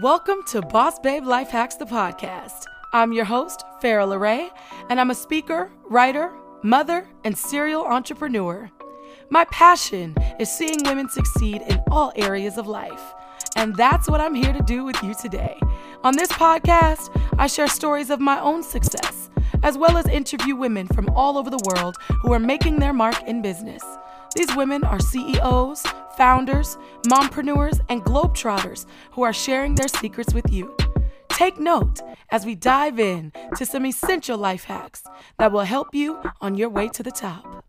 Welcome 0.00 0.38
to 0.46 0.62
Boss 0.62 0.98
Babe 1.00 1.26
Life 1.26 1.50
Hacks, 1.50 1.74
the 1.74 1.84
podcast. 1.84 2.64
I'm 2.94 3.12
your 3.12 3.26
host, 3.26 3.62
Farah 3.82 4.08
LeRae, 4.08 4.48
and 4.88 4.98
I'm 4.98 5.10
a 5.10 5.14
speaker, 5.14 5.70
writer, 5.84 6.32
mother, 6.62 7.06
and 7.24 7.36
serial 7.36 7.84
entrepreneur. 7.84 8.70
My 9.28 9.44
passion 9.52 10.16
is 10.40 10.50
seeing 10.50 10.82
women 10.84 11.10
succeed 11.10 11.60
in 11.68 11.78
all 11.90 12.10
areas 12.16 12.56
of 12.56 12.66
life. 12.66 13.12
And 13.54 13.76
that's 13.76 14.08
what 14.08 14.22
I'm 14.22 14.34
here 14.34 14.54
to 14.54 14.62
do 14.62 14.82
with 14.82 15.00
you 15.02 15.12
today. 15.14 15.60
On 16.02 16.16
this 16.16 16.32
podcast, 16.32 17.14
I 17.38 17.46
share 17.46 17.68
stories 17.68 18.08
of 18.08 18.18
my 18.18 18.40
own 18.40 18.62
success, 18.62 19.28
as 19.62 19.76
well 19.76 19.98
as 19.98 20.06
interview 20.06 20.56
women 20.56 20.86
from 20.86 21.10
all 21.10 21.36
over 21.36 21.50
the 21.50 21.62
world 21.70 21.96
who 22.22 22.32
are 22.32 22.38
making 22.38 22.76
their 22.76 22.94
mark 22.94 23.22
in 23.24 23.42
business. 23.42 23.84
These 24.34 24.56
women 24.56 24.82
are 24.82 24.98
CEOs, 24.98 25.84
founders, 26.16 26.78
mompreneurs, 27.06 27.80
and 27.90 28.02
globetrotters 28.02 28.86
who 29.12 29.22
are 29.22 29.32
sharing 29.32 29.74
their 29.74 29.88
secrets 29.88 30.32
with 30.32 30.50
you. 30.50 30.74
Take 31.28 31.60
note 31.60 32.00
as 32.30 32.46
we 32.46 32.54
dive 32.54 32.98
in 32.98 33.32
to 33.56 33.66
some 33.66 33.84
essential 33.84 34.38
life 34.38 34.64
hacks 34.64 35.02
that 35.38 35.52
will 35.52 35.60
help 35.60 35.94
you 35.94 36.18
on 36.40 36.54
your 36.56 36.70
way 36.70 36.88
to 36.88 37.02
the 37.02 37.10
top. 37.10 37.64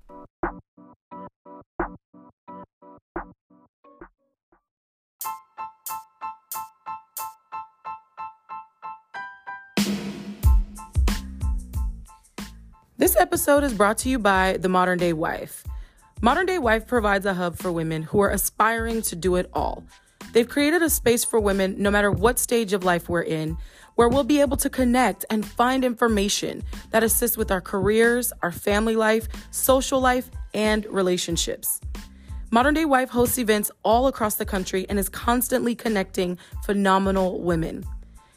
This 12.97 13.17
episode 13.17 13.65
is 13.65 13.73
brought 13.73 13.97
to 13.99 14.09
you 14.09 14.17
by 14.17 14.55
The 14.57 14.69
Modern 14.69 14.97
Day 14.97 15.11
Wife. 15.11 15.65
Modern 16.23 16.45
Day 16.45 16.57
Wife 16.57 16.87
provides 16.87 17.25
a 17.25 17.33
hub 17.33 17.57
for 17.57 17.69
women 17.69 18.01
who 18.01 18.21
are 18.21 18.29
aspiring 18.29 19.01
to 19.01 19.13
do 19.13 19.35
it 19.35 19.49
all. 19.51 19.83
They've 20.31 20.47
created 20.47 20.81
a 20.81 20.89
space 20.89 21.25
for 21.25 21.37
women, 21.37 21.75
no 21.77 21.91
matter 21.91 22.09
what 22.09 22.39
stage 22.39 22.71
of 22.71 22.85
life 22.85 23.09
we're 23.09 23.23
in, 23.23 23.57
where 23.95 24.07
we'll 24.07 24.23
be 24.23 24.39
able 24.39 24.55
to 24.55 24.69
connect 24.69 25.25
and 25.29 25.45
find 25.45 25.83
information 25.83 26.63
that 26.91 27.03
assists 27.03 27.35
with 27.35 27.51
our 27.51 27.59
careers, 27.59 28.31
our 28.41 28.53
family 28.53 28.95
life, 28.95 29.27
social 29.51 29.99
life, 29.99 30.31
and 30.53 30.85
relationships. 30.85 31.81
Modern 32.51 32.73
Day 32.73 32.85
Wife 32.85 33.09
hosts 33.09 33.37
events 33.37 33.69
all 33.83 34.07
across 34.07 34.35
the 34.35 34.45
country 34.45 34.85
and 34.87 34.97
is 34.97 35.09
constantly 35.09 35.75
connecting 35.75 36.37
phenomenal 36.63 37.41
women. 37.41 37.83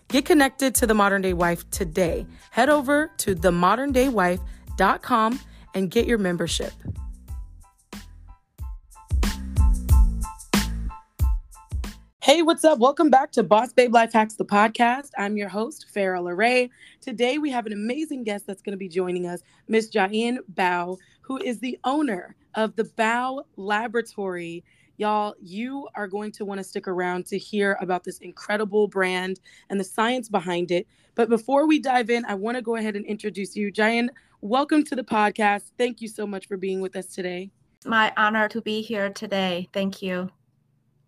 Get 0.09 0.25
connected 0.25 0.75
to 0.75 0.89
the 0.89 0.95
Modern 0.95 1.23
Day 1.23 1.35
Wife 1.35 1.71
today. 1.71 2.27
Head 2.51 2.69
over 2.69 3.13
to 3.19 3.37
themoderndaywife.com 3.37 5.41
and 5.75 5.89
get 5.89 6.07
your 6.07 6.19
membership. 6.19 6.73
Hey, 12.27 12.43
what's 12.43 12.65
up? 12.65 12.81
Welcome 12.81 13.09
back 13.09 13.31
to 13.33 13.45
Boss 13.45 13.73
Babe 13.73 13.95
Life 13.95 14.13
Hacks, 14.13 14.35
the 14.35 14.45
podcast. 14.45 15.11
I'm 15.17 15.37
your 15.37 15.49
host, 15.49 15.87
Farah 15.95 16.21
LeRae. 16.21 16.69
Today, 17.01 17.39
we 17.39 17.53
have 17.53 17.67
an 17.67 17.73
amazing 17.73 18.25
guest 18.25 18.49
that's 18.49 18.63
going 18.63 18.73
to 18.73 18.77
be 18.77 18.89
joining 18.89 19.29
us, 19.29 19.43
Miss 19.69 19.89
Jiayin 19.89 20.39
Bao, 20.55 20.97
who 21.21 21.39
is 21.39 21.61
the 21.61 21.79
owner 21.85 22.35
of 22.57 22.75
the 22.75 22.83
Bao 22.83 23.45
Laboratory. 23.55 24.65
Y'all, 24.97 25.37
you 25.41 25.87
are 25.95 26.09
going 26.09 26.33
to 26.33 26.45
want 26.45 26.59
to 26.59 26.65
stick 26.65 26.89
around 26.89 27.27
to 27.27 27.39
hear 27.39 27.79
about 27.81 28.03
this 28.03 28.19
incredible 28.19 28.89
brand 28.89 29.39
and 29.71 29.79
the 29.79 29.85
science 29.85 30.29
behind 30.29 30.73
it. 30.73 30.89
But 31.15 31.29
before 31.29 31.69
we 31.69 31.79
dive 31.79 32.11
in, 32.11 32.25
I 32.25 32.35
want 32.35 32.57
to 32.57 32.61
go 32.61 32.75
ahead 32.75 32.97
and 32.97 33.07
introduce 33.07 33.55
you. 33.55 33.71
Jiayin, 33.71 34.09
welcome 34.41 34.83
to 34.87 34.97
the 34.97 35.05
podcast. 35.05 35.71
Thank 35.79 36.01
you 36.01 36.09
so 36.09 36.27
much 36.27 36.49
for 36.49 36.57
being 36.57 36.81
with 36.81 36.97
us 36.97 37.07
today. 37.07 37.53
My 37.85 38.13
honor 38.17 38.49
to 38.49 38.61
be 38.61 38.83
here 38.83 39.11
today. 39.11 39.69
Thank 39.73 40.03
you. 40.03 40.29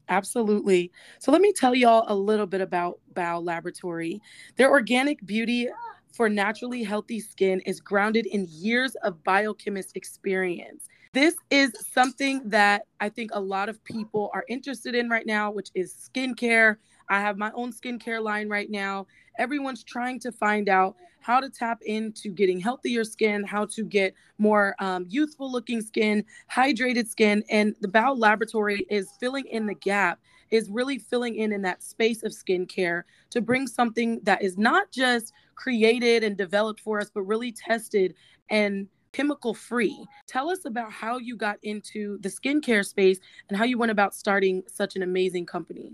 Absolutely. 0.08 0.90
So 1.18 1.30
let 1.32 1.40
me 1.40 1.52
tell 1.52 1.74
y'all 1.74 2.04
a 2.08 2.14
little 2.14 2.46
bit 2.46 2.60
about 2.60 2.98
Bao 3.14 3.44
Laboratory. 3.44 4.20
Their 4.56 4.70
organic 4.70 5.24
beauty 5.26 5.68
for 6.12 6.28
naturally 6.28 6.82
healthy 6.82 7.20
skin 7.20 7.60
is 7.60 7.80
grounded 7.80 8.26
in 8.26 8.46
years 8.50 8.94
of 8.96 9.22
biochemist 9.22 9.96
experience. 9.96 10.88
This 11.12 11.36
is 11.50 11.72
something 11.92 12.42
that 12.48 12.82
I 13.00 13.08
think 13.08 13.30
a 13.32 13.40
lot 13.40 13.68
of 13.68 13.82
people 13.84 14.30
are 14.34 14.44
interested 14.48 14.94
in 14.94 15.08
right 15.08 15.26
now, 15.26 15.50
which 15.50 15.70
is 15.74 15.94
skincare. 15.94 16.76
I 17.08 17.20
have 17.20 17.38
my 17.38 17.50
own 17.54 17.72
skincare 17.72 18.22
line 18.22 18.48
right 18.48 18.70
now. 18.70 19.06
Everyone's 19.38 19.84
trying 19.84 20.20
to 20.20 20.32
find 20.32 20.68
out 20.68 20.96
how 21.20 21.40
to 21.40 21.50
tap 21.50 21.80
into 21.82 22.30
getting 22.30 22.60
healthier 22.60 23.04
skin, 23.04 23.44
how 23.44 23.66
to 23.66 23.84
get 23.84 24.14
more 24.38 24.74
um, 24.78 25.06
youthful 25.08 25.50
looking 25.50 25.80
skin, 25.80 26.24
hydrated 26.50 27.08
skin. 27.08 27.42
And 27.50 27.74
the 27.80 27.88
Bao 27.88 28.18
Laboratory 28.18 28.86
is 28.88 29.10
filling 29.20 29.46
in 29.46 29.66
the 29.66 29.74
gap, 29.74 30.20
is 30.50 30.70
really 30.70 30.98
filling 30.98 31.36
in 31.36 31.52
in 31.52 31.62
that 31.62 31.82
space 31.82 32.22
of 32.22 32.32
skincare 32.32 33.02
to 33.30 33.40
bring 33.40 33.66
something 33.66 34.20
that 34.22 34.42
is 34.42 34.56
not 34.56 34.90
just 34.90 35.32
created 35.54 36.24
and 36.24 36.36
developed 36.36 36.80
for 36.80 37.00
us, 37.00 37.10
but 37.12 37.22
really 37.22 37.52
tested 37.52 38.14
and 38.50 38.88
chemical 39.12 39.54
free. 39.54 40.06
Tell 40.26 40.50
us 40.50 40.64
about 40.64 40.92
how 40.92 41.18
you 41.18 41.36
got 41.36 41.58
into 41.62 42.18
the 42.20 42.28
skincare 42.28 42.84
space 42.84 43.18
and 43.48 43.58
how 43.58 43.64
you 43.64 43.78
went 43.78 43.90
about 43.90 44.14
starting 44.14 44.62
such 44.66 44.96
an 44.96 45.02
amazing 45.02 45.46
company. 45.46 45.92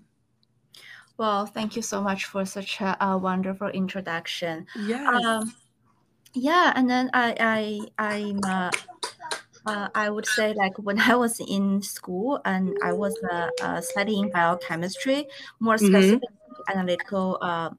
Well, 1.17 1.47
thank 1.47 1.77
you 1.77 1.83
so 1.83 2.03
much 2.03 2.25
for 2.25 2.45
such 2.45 2.81
a, 2.81 2.97
a 3.05 3.17
wonderful 3.19 3.69
introduction. 3.69 4.67
Yeah. 4.75 5.21
Um, 5.25 5.55
yeah, 6.35 6.73
and 6.77 6.91
then 6.91 7.11
I 7.15 7.37
I 7.99 8.13
I'm 8.19 8.45
uh, 8.45 8.73
uh, 9.67 9.89
I 9.95 10.11
would 10.11 10.27
say 10.27 10.55
like 10.55 10.79
when 10.79 11.01
I 11.01 11.17
was 11.17 11.41
in 11.41 11.83
school 11.83 12.41
and 12.45 12.77
I 12.83 12.93
was 12.95 13.19
uh, 13.31 13.51
uh, 13.61 13.81
studying 13.83 14.31
biochemistry, 14.31 15.27
more 15.61 15.79
Mhm. 15.79 16.21
specific 16.21 16.31
analytical 16.69 17.39
uh, 17.43 17.71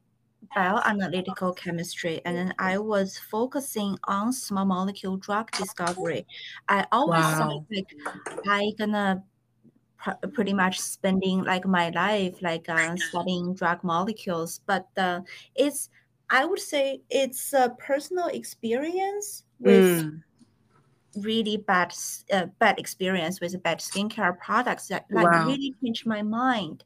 bioanalytical 0.56 1.56
chemistry, 1.57 2.22
and 2.25 2.38
then 2.38 2.53
I 2.59 2.78
was 2.79 3.17
focusing 3.19 3.97
on 4.06 4.34
small 4.34 4.66
molecule 4.66 5.17
drug 5.17 5.53
discovery. 5.56 6.28
I 6.69 6.88
always 6.91 7.35
thought 7.35 7.50
Wow. 7.50 7.67
like 7.72 7.88
I 8.47 8.72
gonna 8.78 9.23
pr- 10.05 10.27
pretty 10.33 10.53
much 10.53 10.79
spending 10.79 11.43
like 11.43 11.66
my 11.66 11.89
life 11.89 12.41
like 12.41 12.69
uh, 12.69 12.95
studying 12.97 13.53
drug 13.55 13.83
molecules 13.83 14.61
but 14.67 14.88
uh, 14.97 15.21
it's 15.55 15.89
i 16.29 16.45
would 16.45 16.59
say 16.59 17.01
it's 17.09 17.53
a 17.53 17.75
personal 17.79 18.27
experience 18.27 19.45
with 19.59 20.05
Mm. 20.05 20.23
Really 21.18 21.58
bad 21.58 21.94
uh, 22.31 22.48
bad 22.59 22.80
experience 22.80 23.40
with 23.42 23.62
bad 23.64 23.80
skincare 23.80 24.38
products 24.40 24.88
that 24.88 25.06
like 25.12 25.31
Wow. 25.31 25.46
really 25.46 25.74
changed 25.84 26.06
my 26.06 26.22
mind 26.22 26.84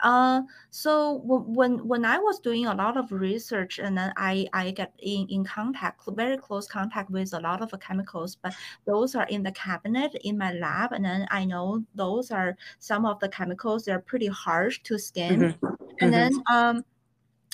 uh, 0.00 0.42
so 0.70 1.18
w- 1.20 1.44
when 1.58 1.86
when 1.86 2.04
I 2.04 2.18
was 2.18 2.40
doing 2.40 2.66
a 2.66 2.74
lot 2.74 2.96
of 2.96 3.12
research 3.12 3.78
and 3.78 3.96
then 3.96 4.12
I 4.16 4.46
I 4.52 4.70
get 4.72 4.94
in 4.98 5.26
in 5.28 5.44
contact 5.44 6.02
very 6.12 6.36
close 6.38 6.66
contact 6.68 7.10
with 7.10 7.32
a 7.32 7.40
lot 7.40 7.62
of 7.62 7.72
chemicals, 7.80 8.36
but 8.36 8.54
those 8.86 9.14
are 9.14 9.26
in 9.28 9.42
the 9.44 9.52
cabinet 9.52 10.14
in 10.24 10.38
my 10.38 10.52
lab, 10.52 10.92
and 10.92 11.04
then 11.04 11.26
I 11.30 11.44
know 11.44 11.84
those 11.94 12.30
are 12.30 12.56
some 12.78 13.06
of 13.06 13.20
the 13.20 13.28
chemicals. 13.28 13.84
They're 13.84 14.00
pretty 14.00 14.26
harsh 14.28 14.82
to 14.84 14.98
skin, 14.98 15.40
Mhm. 15.40 15.58
and 16.00 16.12
Mhm. 16.12 16.12
then 16.12 16.32
um 16.52 16.84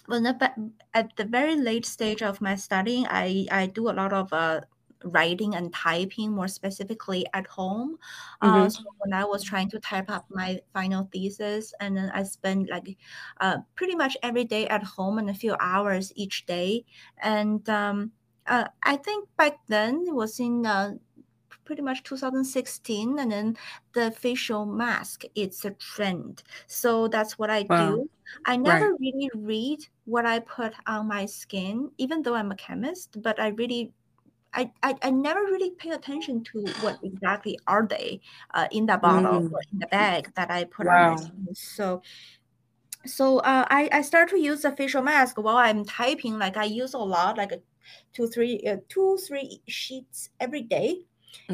when 0.07 0.23
the, 0.23 0.73
at 0.95 1.17
the 1.17 1.25
very 1.25 1.57
late 1.57 1.87
stage 1.87 2.23
of 2.23 2.41
my 2.41 2.57
studying, 2.57 3.07
I 3.09 3.47
I 3.51 3.67
do 3.67 3.89
a 3.91 3.93
lot 4.01 4.13
of 4.13 4.33
uh 4.33 4.63
writing 5.05 5.55
and 5.55 5.73
typing 5.73 6.33
more 6.33 6.49
specifically 6.49 7.27
at 7.35 7.47
home. 7.47 7.99
Uh, 8.41 8.69
Mhm. 8.69 8.69
so 8.69 8.83
when 8.99 9.13
I 9.13 9.25
was 9.25 9.43
trying 9.45 9.69
to 9.71 9.81
type 9.81 10.11
up 10.11 10.27
my 10.31 10.61
final 10.73 11.09
thesis, 11.13 11.73
and 11.81 11.97
then 11.97 12.11
I 12.11 12.23
spent 12.25 12.71
like 12.71 12.97
uh, 13.41 13.59
pretty 13.75 13.95
much 13.95 14.17
every 14.23 14.45
day 14.45 14.67
at 14.69 14.83
home 14.83 15.19
and 15.19 15.31
a 15.31 15.35
few 15.35 15.57
hours 15.61 16.13
each 16.17 16.47
day. 16.47 16.85
And 17.23 17.69
um, 17.69 18.13
uh, 18.47 18.69
I 18.83 18.97
think 18.97 19.29
back 19.37 19.59
then 19.69 20.05
it 20.09 20.15
was 20.15 20.41
in 20.41 20.67
uh, 20.67 20.95
pretty 21.65 21.83
much 21.83 22.03
2016 22.03 23.19
and 23.19 23.31
then 23.33 23.57
the 23.93 24.11
facial 24.11 24.65
mask 24.67 25.25
it's 25.35 25.65
a 25.65 25.71
trend 25.73 26.43
so 26.67 27.09
that's 27.09 27.39
what 27.39 27.51
i 27.51 27.63
Wow. 27.69 27.77
do 27.77 28.09
i 28.47 28.57
Right. 28.65 28.89
never 28.89 28.95
really 29.01 29.31
read 29.35 29.79
what 30.05 30.25
i 30.27 30.39
put 30.39 30.75
on 30.87 31.07
my 31.09 31.27
skin 31.27 31.91
even 31.99 32.23
though 32.23 32.35
i'm 32.35 32.51
a 32.51 32.57
chemist 32.57 33.21
but 33.23 33.39
i 33.41 33.49
really 33.49 33.93
I, 34.59 34.73
I, 34.83 34.97
I 35.03 35.11
never 35.11 35.41
really 35.41 35.71
pay 35.73 35.91
attention 35.91 36.43
to 36.53 36.75
what 36.83 36.99
exactly 37.03 37.59
are 37.67 37.87
they 37.89 38.21
uh, 38.55 38.67
in 38.73 38.87
the 38.87 38.99
bottle 38.99 39.45
Mm. 39.47 39.53
or 39.53 39.61
in 39.73 39.79
the 39.79 39.87
bag 39.87 40.33
that 40.35 40.51
I 40.51 40.65
put 40.65 40.87
on 40.89 40.97
Wow. 40.97 41.17
skin. 41.17 41.49
So 41.55 42.03
so 43.07 43.39
uh, 43.39 43.65
I, 43.71 43.89
I 43.93 44.03
start 44.03 44.29
to 44.31 44.39
use 44.41 44.63
the 44.63 44.73
facial 44.77 45.03
mask 45.03 45.37
while 45.39 45.57
I'm 45.57 45.85
typing. 45.85 46.39
Like 46.39 46.57
I 46.57 46.65
use 46.65 46.95
a 46.95 46.99
lot, 46.99 47.37
like 47.39 47.53
a 47.53 47.61
two, 48.13 48.27
three, 48.29 48.61
uh, 48.67 48.79
two, 48.89 49.19
three 49.27 49.63
sheets 49.69 50.31
every 50.41 50.63
day. 50.63 51.07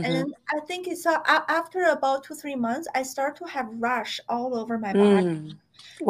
And 0.02 0.14
Mhm. 0.14 0.14
then 0.14 0.34
I 0.54 0.60
think 0.66 0.88
it's 0.88 1.06
uh, 1.06 1.18
after 1.26 1.84
about 1.84 2.24
two, 2.24 2.34
three 2.34 2.56
months, 2.56 2.88
I 2.94 3.02
start 3.02 3.36
to 3.36 3.44
have 3.46 3.66
rash 3.72 4.20
all 4.28 4.56
over 4.56 4.78
my 4.78 4.94
body. 4.94 5.26
Mm. 5.30 5.58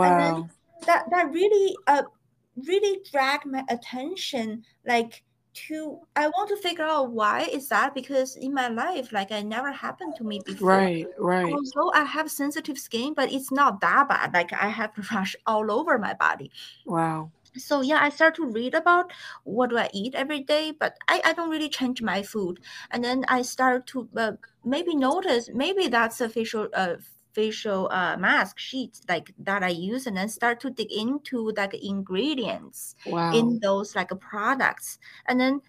And 0.02 0.18
then 0.18 0.34
Wow. 0.36 0.48
that 0.86 1.06
that 1.10 1.30
really 1.32 1.76
uh 1.86 2.04
really 2.56 3.00
dragged 3.10 3.46
my 3.46 3.64
attention. 3.68 4.64
Like 4.86 5.24
to 5.54 6.00
I 6.16 6.28
want 6.28 6.48
to 6.50 6.56
figure 6.56 6.84
out 6.84 7.10
why 7.12 7.42
is 7.42 7.68
that 7.68 7.94
because 7.94 8.36
in 8.36 8.52
my 8.52 8.68
life 8.68 9.12
like 9.12 9.30
it 9.30 9.44
never 9.44 9.72
happened 9.72 10.16
to 10.16 10.24
me 10.24 10.40
before. 10.44 10.68
Right, 10.68 11.06
right. 11.18 11.52
Although 11.52 11.92
I 11.94 12.04
have 12.04 12.30
sensitive 12.30 12.78
skin, 12.78 13.14
but 13.14 13.32
it's 13.32 13.50
not 13.50 13.80
that 13.80 14.08
bad. 14.08 14.34
Like 14.34 14.52
I 14.52 14.68
have 14.68 14.92
rash 15.12 15.36
all 15.46 15.70
over 15.70 15.98
my 15.98 16.14
body. 16.14 16.50
Wow. 16.84 17.30
So 17.56 17.82
yeah, 17.82 17.98
I 18.00 18.08
start 18.08 18.34
to 18.36 18.46
read 18.46 18.74
about 18.74 19.12
what 19.44 19.70
do 19.70 19.78
I 19.78 19.88
eat 19.92 20.14
every 20.14 20.40
day, 20.40 20.72
but 20.72 20.96
I, 21.06 21.20
I 21.24 21.32
don't 21.34 21.50
really 21.50 21.68
change 21.68 22.02
my 22.02 22.22
food. 22.22 22.58
And 22.90 23.04
then 23.04 23.24
I 23.28 23.42
start 23.42 23.86
to 23.88 24.08
uh, 24.16 24.32
maybe 24.64 24.96
notice 24.96 25.50
maybe 25.54 25.86
that's 25.86 26.20
a 26.20 26.28
facial 26.28 26.68
uh, 26.74 26.96
facial 27.34 27.88
uh, 27.92 28.16
mask 28.16 28.58
sheets 28.58 29.02
like 29.08 29.34
that 29.38 29.62
I 29.62 29.68
use 29.70 30.06
and 30.06 30.16
then 30.16 30.28
start 30.28 30.60
to 30.60 30.70
dig 30.70 30.92
into 30.92 31.50
like 31.56 31.74
ingredients 31.74 32.94
Wow. 33.04 33.54
in 33.54 33.60
those 33.60 33.94
like 33.96 34.10
products. 34.20 34.98
And 35.26 35.40
then 35.40 35.62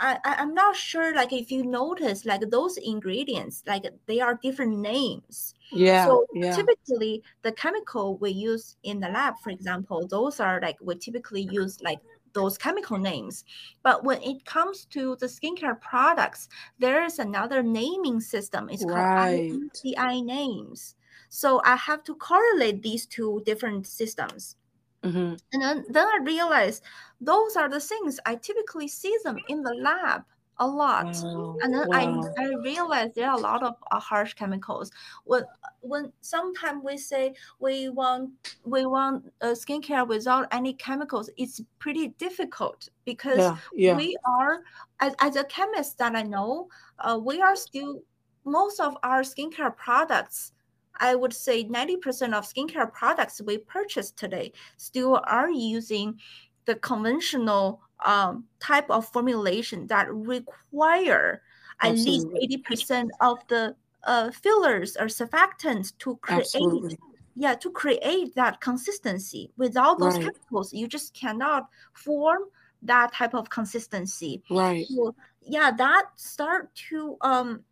I, 0.00 0.18
I 0.24 0.34
I'm 0.36 0.54
not 0.54 0.76
sure 0.76 1.14
like 1.14 1.32
if 1.32 1.50
you 1.50 1.64
notice 1.64 2.24
like 2.24 2.42
those 2.50 2.76
ingredients 2.76 3.62
like 3.66 3.84
they 4.06 4.20
are 4.20 4.34
different 4.42 4.78
names. 4.78 5.54
Yeah, 5.70 6.16
So 6.16 6.26
yeah. 6.32 6.66
typically 6.66 7.22
the 7.42 7.52
chemical 7.52 8.16
we 8.18 8.30
use 8.30 8.76
in 8.82 9.00
the 9.00 9.08
lab, 9.08 9.34
for 9.42 9.50
example, 9.50 10.06
those 10.06 10.40
are 10.40 10.60
like 10.60 10.76
we 10.80 10.96
typically 10.98 11.42
use 11.42 11.80
like 11.82 12.00
those 12.34 12.58
chemical 12.58 12.98
names. 12.98 13.44
But 13.82 14.04
when 14.04 14.22
it 14.22 14.44
comes 14.44 14.84
to 14.86 15.16
the 15.16 15.26
skincare 15.26 15.80
products, 15.80 16.48
there 16.78 17.02
is 17.04 17.18
another 17.18 17.62
naming 17.62 18.20
system. 18.20 18.68
It's 18.70 18.84
called 18.84 19.08
Right. 19.10 19.50
INCI 19.50 20.20
names. 20.20 20.94
So 21.28 21.60
I 21.64 21.76
have 21.76 22.04
to 22.04 22.14
correlate 22.16 22.82
these 22.82 23.06
two 23.06 23.42
different 23.44 23.86
systems. 23.86 24.56
hmm 25.02 25.38
And 25.52 25.62
then, 25.62 25.84
then 25.88 26.06
I 26.06 26.18
realized 26.24 26.82
those 27.20 27.56
are 27.56 27.68
the 27.68 27.80
things 27.80 28.20
I 28.26 28.36
typically 28.36 28.88
see 28.88 29.16
them 29.24 29.40
in 29.46 29.62
the 29.62 29.74
lab 29.74 30.24
a 30.58 30.66
lot. 30.66 31.24
Wow. 31.24 31.62
And 31.62 31.74
then 31.74 31.86
Wow. 31.86 32.22
I, 32.38 32.42
I 32.44 32.54
realized 32.62 33.14
there 33.14 33.28
are 33.30 33.36
a 33.36 33.40
lot 33.40 33.62
of 33.64 33.74
uh, 33.90 33.98
harsh 33.98 34.34
chemicals. 34.34 34.92
When 35.24 35.44
when 35.80 36.12
sometimes 36.20 36.82
we 36.84 36.98
say 36.98 37.34
we 37.58 37.88
want 37.88 38.32
we 38.64 38.86
want 38.86 39.32
uh, 39.40 39.48
skincare 39.48 40.06
without 40.06 40.46
any 40.52 40.74
chemicals, 40.74 41.30
it's 41.36 41.60
pretty 41.80 42.08
difficult 42.08 42.88
because 43.04 43.50
Yeah, 43.50 43.58
yeah. 43.72 44.02
we 44.02 44.16
are 44.24 44.62
as, 45.00 45.14
as 45.20 45.34
a 45.36 45.44
chemist 45.44 45.98
that 45.98 46.14
I 46.14 46.22
know, 46.22 46.68
uh, 47.00 47.18
we 47.22 47.40
are 47.40 47.56
still 47.56 48.02
most 48.44 48.78
of 48.80 48.96
our 49.02 49.22
skincare 49.22 49.76
products. 49.76 50.52
I 51.00 51.14
would 51.14 51.32
say 51.32 51.62
90% 51.64 52.34
of 52.34 52.44
skincare 52.44 52.92
products 52.92 53.40
we 53.40 53.58
purchase 53.58 54.10
today 54.10 54.52
still 54.76 55.20
are 55.26 55.50
using 55.50 56.18
the 56.64 56.74
conventional 56.76 57.80
um, 58.04 58.44
type 58.60 58.90
of 58.90 59.08
formulation 59.08 59.86
that 59.88 60.12
require 60.12 61.42
at 61.80 61.96
least 62.06 62.26
80% 62.40 63.10
of 63.20 63.38
the 63.48 63.76
uh, 64.04 64.30
fillers 64.30 64.96
or 64.96 65.06
surfactants 65.06 65.96
to 65.98 66.16
create 66.18 66.48
Absolutely. 66.54 66.98
yeah 67.34 67.54
to 67.54 67.70
create 67.70 68.34
that 68.34 68.60
consistency 68.60 69.50
without 69.56 70.00
those 70.00 70.14
Right. 70.14 70.24
chemicals 70.24 70.72
you 70.72 70.86
just 70.88 71.14
cannot 71.14 71.68
form 71.92 72.42
that 72.82 73.12
type 73.12 73.34
of 73.34 73.50
consistency 73.50 74.42
Right. 74.50 74.86
so 74.88 75.14
yeah 75.42 75.70
that 75.70 76.06
start 76.16 76.74
to 76.74 77.16
um 77.22 77.64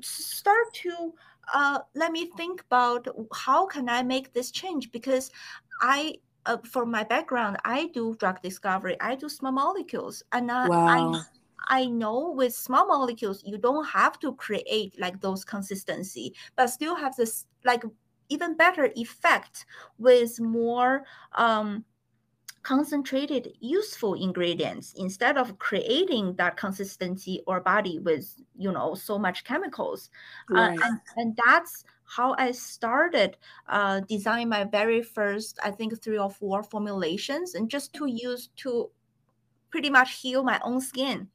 start 0.00 0.72
to 0.74 1.14
uh 1.54 1.80
let 1.94 2.12
me 2.12 2.26
think 2.36 2.62
about 2.62 3.06
how 3.34 3.66
can 3.66 3.88
i 3.88 4.02
make 4.02 4.32
this 4.32 4.50
change? 4.50 4.90
Because 4.92 5.30
i 5.80 6.14
uh, 6.46 6.58
for 6.64 6.84
my 6.86 7.04
background 7.04 7.56
i 7.64 7.88
do 7.94 8.14
drug 8.18 8.40
discovery. 8.42 8.96
I 9.00 9.14
do 9.16 9.28
small 9.28 9.52
molecules. 9.52 10.22
And 10.32 10.50
uh, 10.50 10.70
i 10.86 11.04
Wow. 11.04 11.24
I 11.68 11.86
know 11.86 12.32
with 12.32 12.54
small 12.54 12.86
molecules, 12.88 13.42
you 13.44 13.56
don't 13.56 13.84
have 13.86 14.18
to 14.20 14.34
create 14.34 14.98
like 14.98 15.20
those 15.20 15.44
consistency, 15.44 16.34
but 16.56 16.66
still 16.68 16.96
have 16.96 17.14
this 17.16 17.46
like 17.64 17.84
even 18.28 18.56
better 18.56 18.90
effect 18.96 19.66
with 19.98 20.40
more 20.40 21.04
um, 21.36 21.84
concentrated, 22.62 23.56
useful 23.60 24.14
ingredients 24.14 24.94
instead 24.96 25.36
of 25.38 25.58
creating 25.58 26.36
that 26.36 26.56
consistency 26.56 27.42
or 27.46 27.60
body 27.60 27.98
with 27.98 28.40
you 28.56 28.70
know 28.72 28.94
so 28.94 29.18
much 29.18 29.44
chemicals. 29.44 30.10
Uh, 30.54 30.68
and, 30.84 31.00
and 31.16 31.38
that's 31.44 31.84
how 32.04 32.34
I 32.38 32.52
started 32.52 33.36
uh, 33.68 34.00
designing 34.00 34.48
my 34.50 34.64
very 34.64 35.02
first, 35.02 35.58
I 35.62 35.70
think, 35.70 36.02
three 36.02 36.18
or 36.18 36.30
four 36.30 36.62
formulations, 36.62 37.54
and 37.54 37.70
just 37.70 37.94
to 37.94 38.06
use 38.06 38.48
to 38.56 38.90
pretty 39.70 39.90
much 39.90 40.20
heal 40.20 40.42
my 40.44 40.60
own 40.64 40.80
skin. 40.80 41.30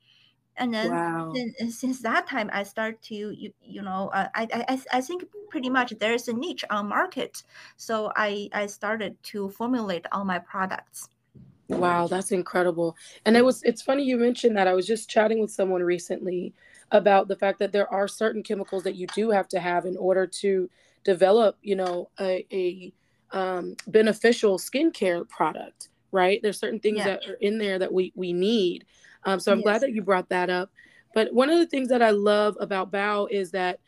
And 0.58 0.74
then 0.74 0.90
Wow. 0.90 1.46
since, 1.58 1.80
since 1.80 2.02
that 2.04 2.28
time 2.28 2.50
i 2.54 2.64
start 2.64 3.02
to 3.04 3.16
you, 3.16 3.54
you 3.62 3.82
know 3.84 4.10
uh, 4.14 4.30
I, 4.36 4.44
I 4.54 4.66
I- 4.76 4.98
I 5.00 5.02
think 5.02 5.26
pretty 5.50 5.70
much 5.70 5.92
there's 6.00 6.28
a 6.28 6.34
niche 6.34 6.66
on 6.70 6.90
market. 6.90 7.44
So 7.78 8.12
i 8.18 8.50
i 8.54 8.68
started 8.68 9.22
to 9.34 9.50
formulate 9.50 10.06
all 10.14 10.26
my 10.26 10.40
products 10.40 11.10
Wow, 11.70 12.08
that's 12.08 12.32
incredible. 12.32 12.96
And 13.26 13.36
it 13.36 13.44
was 13.44 13.62
it's 13.64 13.82
funny 13.82 14.04
you 14.04 14.18
mentioned 14.18 14.56
that. 14.58 14.68
I 14.68 14.74
was 14.74 14.88
just 14.88 15.10
chatting 15.10 15.40
with 15.42 15.52
someone 15.52 15.84
recently 15.84 16.54
about 16.92 17.28
the 17.28 17.36
fact 17.36 17.60
that 17.60 17.74
there 17.74 17.92
are 17.92 18.08
certain 18.08 18.42
chemicals 18.42 18.84
that 18.84 18.96
you 18.96 19.08
do 19.08 19.30
have 19.32 19.48
to 19.50 19.60
have 19.60 19.86
in 19.86 19.98
order 19.98 20.26
to 20.26 20.70
develop, 21.04 21.58
you 21.62 21.76
know, 21.76 22.10
a, 22.20 22.46
a 22.52 22.94
um, 23.32 23.76
beneficial 23.88 24.58
skincare 24.58 25.28
product, 25.28 25.90
right? 26.12 26.40
There's 26.42 26.60
certain 26.60 26.80
things 26.80 27.00
yeah 27.00 27.06
that 27.06 27.28
are 27.28 27.38
in 27.42 27.58
there 27.58 27.80
that 27.80 27.92
we 27.92 28.14
we 28.16 28.32
need. 28.32 28.86
Um, 29.26 29.40
so 29.40 29.52
I'm 29.52 29.62
glad 29.62 29.82
that 29.82 29.94
you 29.94 30.02
brought 30.02 30.30
that 30.30 30.50
up. 30.50 30.72
But 31.14 31.34
one 31.34 31.50
of 31.50 31.60
the 31.60 31.66
things 31.66 31.90
that 31.90 32.02
I 32.02 32.12
love 32.12 32.56
about 32.62 32.92
Bao 32.92 33.30
is 33.30 33.52
that 33.52 33.80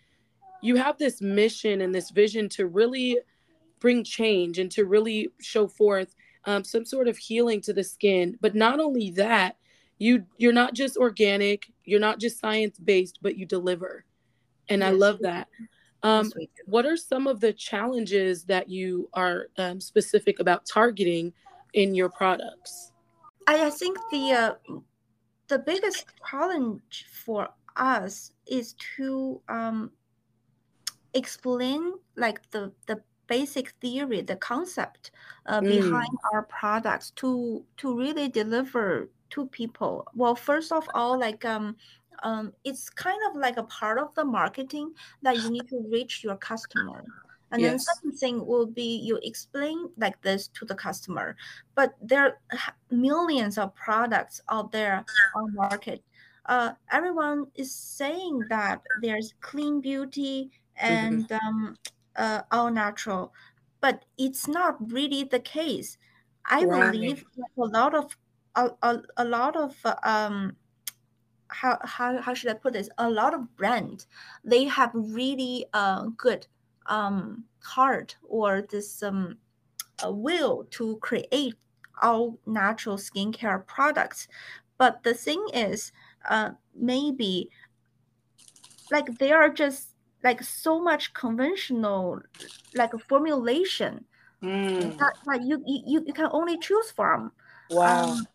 you 0.62 0.76
have 0.76 0.98
this 0.98 1.22
mission 1.22 1.81
and 1.81 1.96
this 1.96 2.10
vision 2.10 2.50
to 2.50 2.68
really 2.68 3.20
bring 3.80 4.04
change 4.04 4.60
and 4.60 4.70
to 4.72 4.86
really 4.86 5.30
show 5.40 5.68
forth 5.68 6.16
um, 6.46 6.64
some 6.64 6.86
sort 6.86 7.08
of 7.08 7.18
healing 7.18 7.62
to 7.62 7.74
the 7.74 7.84
skin. 7.84 8.38
But 8.42 8.56
not 8.56 8.80
only 8.80 9.12
that 9.12 9.58
you 9.98 10.26
you're 10.38 10.54
not 10.54 10.74
just 10.74 10.96
organic 10.96 11.70
you're 11.84 12.00
not 12.00 12.20
just 12.20 12.40
science 12.40 12.78
based 12.80 13.20
but 13.22 13.38
you 13.38 13.46
deliver. 13.46 14.06
And 14.70 14.84
i 14.84 14.92
love 14.92 15.20
that. 15.22 15.48
Um, 16.04 16.32
yes 16.38 16.48
what 16.70 16.86
are 16.86 16.96
some 16.96 17.28
of 17.28 17.40
the 17.40 17.52
challenges 17.52 18.44
that 18.46 18.70
you 18.70 19.10
are 19.14 19.48
um, 19.58 19.82
specific 19.82 20.40
about 20.40 20.66
targeting 20.66 21.34
in 21.74 21.96
your 21.96 22.10
products? 22.10 22.92
I, 23.48 23.66
I 23.68 23.70
think 23.70 23.98
the 24.12 24.32
uh, 24.32 24.54
the 25.48 25.60
biggest 25.60 26.06
challenge 26.30 27.06
for 27.12 27.50
us 27.76 28.32
is 28.48 28.76
to 28.98 29.42
um, 29.50 29.92
explain 31.14 31.94
like 32.16 32.50
the 32.52 32.72
the 32.86 33.02
basic 33.30 33.72
theory 33.81 34.22
the 34.22 34.36
concept 34.36 35.12
uh, 35.48 35.62
behind 35.62 36.10
mm, 36.12 36.18
our 36.34 36.44
products 36.44 37.12
to 37.12 37.66
to 37.78 37.98
really 37.98 38.28
deliver 38.30 39.09
to 39.31 39.48
people. 39.48 40.06
Well 40.16 40.36
first 40.36 40.71
of 40.74 40.90
all 40.94 41.19
like 41.19 41.45
um 41.45 41.78
um 42.24 42.54
it's 42.66 42.90
kind 42.90 43.19
of 43.30 43.38
like 43.38 43.57
a 43.57 43.64
part 43.64 44.00
of 44.00 44.14
the 44.16 44.26
marketing 44.26 44.94
that 45.21 45.40
you 45.40 45.50
need 45.50 45.69
to 45.69 45.80
reach 45.92 46.24
your 46.24 46.38
customer. 46.38 47.07
And 47.52 47.64
then 47.64 47.80
second 47.80 48.14
thing 48.19 48.45
will 48.45 48.68
be 48.68 48.98
you 48.98 49.19
explain 49.24 49.90
like 49.98 50.21
this 50.21 50.48
to 50.50 50.66
the 50.66 50.76
customer. 50.76 51.36
But 51.76 51.95
there 52.02 52.26
are 52.52 52.74
millions 52.92 53.57
of 53.57 53.76
products 53.76 54.42
out 54.50 54.71
there 54.71 55.06
on 55.33 55.54
market. 55.56 56.04
Uh, 56.45 56.74
everyone 56.92 57.48
is 57.56 57.74
saying 57.76 58.48
that 58.50 58.81
there's 58.95 59.33
clean 59.42 59.81
beauty 59.81 60.52
hmm 60.88 61.19
and 61.19 61.31
um, 61.31 61.78
uh, 62.19 62.44
all 62.52 62.71
natural, 62.71 63.33
but 63.81 64.06
it's 64.19 64.47
not 64.47 64.92
really 64.92 65.23
the 65.26 65.40
case. 65.42 65.97
I 66.45 66.66
right 66.66 66.92
believe 66.92 67.26
a 67.57 67.66
lot 67.66 67.95
of 67.95 68.18
a, 68.56 68.71
a, 68.83 69.04
a 69.18 69.26
lot 69.26 69.56
of 69.57 69.78
um 70.04 70.57
how, 71.49 71.80
how 71.83 72.21
how 72.21 72.33
should 72.33 72.52
I 72.52 72.54
put 72.56 72.73
this? 72.73 72.90
A 72.97 73.09
lot 73.09 73.33
of 73.33 73.56
brand 73.56 74.06
they 74.44 74.66
have 74.66 74.92
really 74.94 75.66
uh 75.73 76.06
good 76.18 76.47
um 76.85 77.45
heart 77.64 78.18
or 78.23 78.61
this 78.61 79.02
um 79.04 79.40
will 80.06 80.66
to 80.71 80.97
create 80.99 81.56
all 82.02 82.40
natural 82.45 82.97
skincare 82.97 83.66
products. 83.66 84.28
But 84.78 85.04
the 85.04 85.14
thing 85.14 85.45
is, 85.54 85.92
uh, 86.30 86.52
maybe 86.76 87.52
like 88.92 89.18
they 89.18 89.31
are 89.31 89.49
just 89.49 89.89
like 90.23 90.44
so 90.44 90.80
much 90.80 91.14
conventional 91.14 92.21
like 92.76 92.92
formulation 93.07 94.04
mm, 94.44 94.97
that, 94.97 95.14
that 95.26 95.44
you, 95.44 95.64
you 95.66 96.04
you 96.06 96.14
can 96.14 96.30
only 96.31 96.57
choose 96.57 96.92
from. 96.92 97.31
Wow. 97.69 98.09
Um 98.11 98.28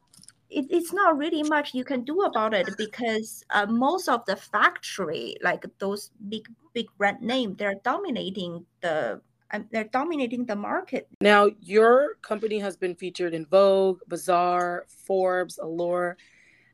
it, 0.50 0.66
it's 0.70 0.92
not 0.92 1.18
really 1.18 1.42
much 1.42 1.74
you 1.74 1.84
can 1.84 2.04
do 2.04 2.22
about 2.22 2.54
it 2.54 2.68
because 2.76 3.44
uh, 3.50 3.66
most 3.66 4.08
of 4.08 4.24
the 4.26 4.36
factory 4.36 5.36
like 5.42 5.64
those 5.78 6.10
big 6.28 6.46
big 6.74 6.86
brand 6.98 7.20
name 7.20 7.56
they're 7.56 7.80
dominating 7.82 8.64
the 8.80 9.20
um, 9.52 9.66
they're 9.70 9.84
dominating 9.84 10.44
the 10.44 10.56
market. 10.56 11.08
Now 11.20 11.50
your 11.60 12.14
company 12.22 12.58
has 12.58 12.76
been 12.76 12.94
featured 12.94 13.34
in 13.34 13.46
vogue 13.46 14.00
bazaar 14.08 14.84
forbes 14.88 15.58
allure. 15.58 16.16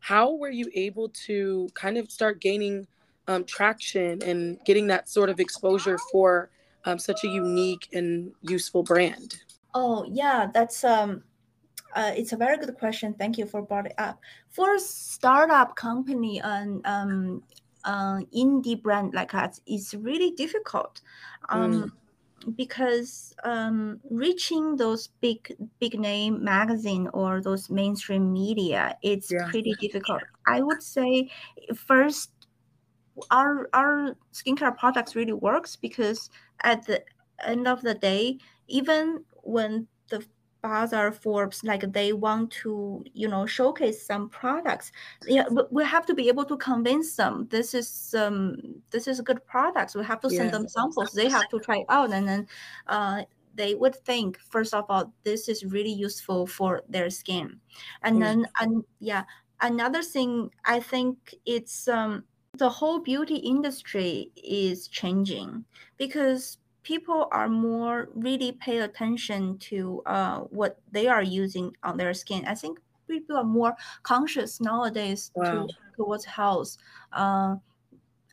How 0.01 0.35
were 0.35 0.51
you 0.51 0.71
able 0.75 1.11
to 1.27 1.69
kind 1.75 1.99
of 1.99 2.11
start 2.11 2.41
gaining 2.41 2.87
um, 3.29 3.45
traction 3.45 4.23
and 4.23 4.59
getting 4.65 4.87
that 4.89 5.09
sort 5.09 5.29
of 5.29 5.41
exposure 5.41 5.99
for 6.11 6.51
um, 6.85 6.99
such 6.99 7.25
a 7.25 7.29
unique 7.29 7.89
and 7.93 8.33
useful 8.43 8.83
brand? 8.83 9.39
Oh 9.75 10.05
yeah, 10.11 10.49
that's 10.53 10.85
um, 10.85 11.23
uh, 11.95 12.13
it's 12.17 12.33
a 12.33 12.37
very 12.37 12.57
good 12.59 12.77
question. 12.79 13.15
Thank 13.15 13.39
you 13.39 13.47
for 13.47 13.63
brought 13.63 13.87
it 13.87 13.95
up. 13.99 14.21
For 14.49 14.75
a 14.75 14.81
startup 14.81 15.77
company 15.77 16.41
and 16.41 16.85
um, 16.87 17.43
uh, 17.85 18.19
indie 18.37 18.81
brand 18.81 19.15
like 19.15 19.35
us, 19.35 19.61
it's 19.67 19.95
really 19.95 20.33
difficult. 20.33 21.01
Um, 21.49 21.73
mm 21.73 21.93
because 22.57 23.35
um, 23.45 24.01
reaching 24.11 24.77
those 24.77 25.09
big 25.21 25.55
big 25.79 25.99
name 25.99 26.43
magazine 26.43 27.09
or 27.13 27.41
those 27.41 27.69
mainstream 27.69 28.33
media 28.33 28.97
it's 29.03 29.31
yeah. 29.31 29.47
pretty 29.51 29.75
difficult 29.81 30.23
i 30.47 30.63
would 30.63 30.83
say 30.83 31.31
first 31.75 32.31
our 33.31 33.69
our 33.73 34.17
skincare 34.33 34.77
products 34.77 35.15
really 35.17 35.33
works 35.33 35.77
because 35.77 36.31
at 36.63 36.87
the 36.87 37.03
end 37.45 37.67
of 37.67 37.83
the 37.83 37.95
day 37.95 38.39
even 38.69 39.25
when 39.43 39.87
the 40.11 40.25
Bazaar, 40.63 41.13
Forbes, 41.13 41.65
like 41.65 41.93
they 41.93 42.13
want 42.13 42.51
to, 42.63 43.05
you 43.15 43.29
know, 43.29 43.47
showcase 43.47 44.05
some 44.07 44.29
products. 44.29 44.93
Yeah, 45.27 45.45
we 45.71 45.85
have 45.85 46.07
to 46.07 46.15
be 46.15 46.29
able 46.29 46.45
to 46.45 46.57
convince 46.57 47.17
them 47.17 47.47
this 47.51 47.75
is 47.75 48.15
um 48.17 48.57
this 48.91 49.09
is 49.09 49.21
good 49.21 49.45
products. 49.47 49.95
We 49.95 50.05
have 50.05 50.21
to 50.21 50.31
send 50.31 50.47
yeah. 50.47 50.59
them 50.59 50.69
samples. 50.69 51.13
They 51.13 51.29
have 51.29 51.49
to 51.49 51.61
try 51.61 51.85
out, 51.89 52.13
and 52.13 52.29
then 52.29 52.47
uh, 52.87 53.23
they 53.55 53.75
would 53.75 53.97
think 53.97 54.39
first 54.51 54.75
of 54.75 54.85
all 54.89 55.13
this 55.25 55.49
is 55.49 55.65
really 55.65 55.93
useful 55.93 56.47
for 56.47 56.83
their 56.89 57.11
skin, 57.11 57.59
and 58.03 58.17
mm. 58.17 58.21
then 58.21 58.47
and 58.61 58.85
yeah, 58.99 59.25
another 59.63 60.03
thing 60.03 60.51
I 60.65 60.81
think 60.81 61.35
it's 61.47 61.89
um 61.89 62.25
the 62.61 62.69
whole 62.69 63.01
beauty 63.01 63.37
industry 63.37 64.31
is 64.37 64.87
changing 64.87 65.65
because 65.97 66.59
people 66.83 67.27
are 67.33 67.49
more 67.49 68.11
really 68.15 68.53
pay 68.53 68.79
attention 68.81 69.57
to 69.59 70.03
uh, 70.05 70.41
what 70.59 70.79
they 70.93 71.09
are 71.09 71.23
using 71.23 71.75
on 71.83 71.97
their 71.97 72.13
skin. 72.13 72.45
I 72.47 72.55
think 72.55 72.79
people 73.09 73.39
are 73.39 73.45
more 73.45 73.75
conscious 74.03 74.61
nowadays 74.61 75.33
wow. 75.35 75.67
to, 75.67 75.75
towards 75.97 76.27
health. 76.27 76.77
Uh, 77.15 77.57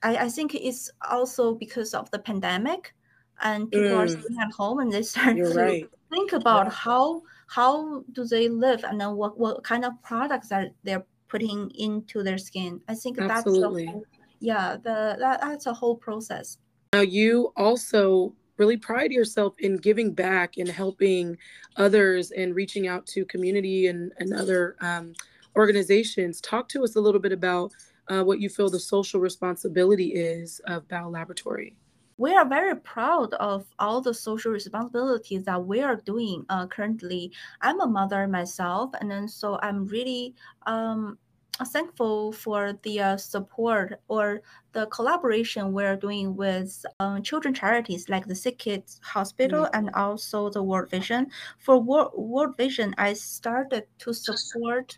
I, 0.03 0.17
I 0.25 0.29
think 0.29 0.53
it's 0.55 0.91
also 1.09 1.55
because 1.55 1.93
of 1.93 2.11
the 2.11 2.19
pandemic 2.19 2.93
and 3.41 3.71
people 3.71 3.91
mm. 3.91 3.97
are 3.97 4.09
staying 4.09 4.41
at 4.41 4.51
home 4.51 4.79
and 4.79 4.91
they 4.91 5.03
start 5.13 5.37
You're 5.37 5.53
to 5.53 5.59
right. 5.59 5.89
think 6.11 6.33
about 6.33 6.65
yeah. 6.65 6.73
how 6.73 7.21
how 7.47 8.03
do 8.11 8.25
they 8.25 8.49
live 8.49 8.83
and 8.83 8.99
then 8.99 9.15
what, 9.15 9.39
what 9.39 9.63
kind 9.63 9.85
of 9.85 9.93
products 10.03 10.51
are 10.51 10.67
they're 10.83 11.05
putting 11.29 11.71
into 11.75 12.23
their 12.23 12.37
skin. 12.37 12.81
I 12.89 12.95
think 12.95 13.19
Absolutely. 13.19 13.85
that's 13.85 13.85
the 13.85 13.91
whole, 13.91 14.05
yeah, 14.39 14.75
the 14.75 15.15
that, 15.19 15.41
that's 15.41 15.65
a 15.65 15.73
whole 15.73 15.95
process. 15.95 16.57
Now, 16.93 17.01
you 17.01 17.51
also 17.55 18.33
really 18.57 18.77
pride 18.77 19.11
yourself 19.11 19.53
in 19.59 19.77
giving 19.77 20.13
back 20.13 20.57
and 20.57 20.67
helping 20.67 21.37
others 21.75 22.31
and 22.31 22.55
reaching 22.55 22.87
out 22.87 23.05
to 23.05 23.25
community 23.25 23.87
and, 23.87 24.11
and 24.17 24.33
other 24.33 24.75
um, 24.81 25.13
organizations. 25.55 26.41
Talk 26.41 26.67
to 26.69 26.83
us 26.83 26.95
a 26.95 27.01
little 27.01 27.21
bit 27.21 27.31
about 27.31 27.71
uh, 28.07 28.23
what 28.23 28.39
you 28.39 28.49
feel 28.49 28.69
the 28.69 28.79
social 28.79 29.19
responsibility 29.19 30.13
is 30.13 30.59
of 30.65 30.87
Bao 30.87 31.11
Laboratory. 31.11 31.75
We 32.19 32.33
are 32.33 32.47
very 32.47 32.75
proud 32.75 33.35
of 33.35 33.67
all 33.77 34.01
the 34.01 34.13
social 34.13 34.51
responsibilities 34.51 35.43
that 35.43 35.63
we 35.63 35.81
are 35.81 35.97
doing 35.97 36.45
uh, 36.49 36.65
currently. 36.65 37.31
I'm 37.61 37.79
a 37.79 37.85
mother 37.85 38.27
myself, 38.27 38.89
and 38.99 39.11
then 39.11 39.27
so 39.27 39.59
I'm 39.61 39.85
really 39.85 40.33
um, 40.65 41.19
thankful 41.65 42.31
for 42.31 42.73
the 42.83 42.99
uh, 42.99 43.17
support 43.17 43.99
or 44.07 44.41
the 44.73 44.85
collaboration 44.87 45.73
we're 45.73 45.95
doing 45.95 46.35
with 46.35 46.85
um, 46.99 47.23
children 47.23 47.53
charities 47.53 48.09
like 48.09 48.27
the 48.27 48.35
Sick 48.35 48.59
Kids 48.59 48.99
Hospital 49.03 49.63
mm-hmm. 49.63 49.75
and 49.75 49.89
also 49.95 50.49
the 50.49 50.61
World 50.61 50.89
Vision. 50.89 51.27
For 51.59 51.79
World, 51.79 52.11
World 52.15 52.57
Vision, 52.57 52.93
I 52.97 53.13
started 53.13 53.87
to 53.99 54.13
support 54.13 54.97